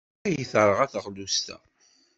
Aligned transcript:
Ay, 0.27 0.43
terɣa 0.51 0.85
teɣlust-a! 0.93 1.57